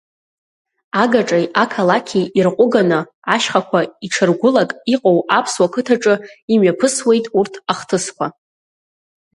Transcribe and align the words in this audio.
Агаҿеи 1.01 1.45
ақалақьи 1.63 2.29
ирҟәыганы 2.37 2.99
ашьхақәа 3.33 3.79
аҽыргәылак 4.05 4.69
иҟоу 4.93 5.19
аԥсуа 5.37 5.71
қыҭаҿы 5.73 6.13
имҩаԥысуеит 6.53 7.25
урҭ 7.39 7.53
ахҭысқәа. 7.71 8.27